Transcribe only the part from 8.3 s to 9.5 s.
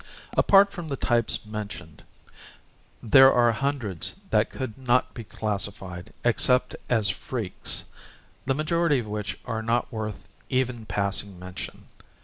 the majority of which